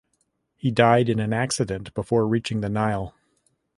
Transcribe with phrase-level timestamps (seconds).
[0.55, 3.13] He died in an accident before reaching the Nile.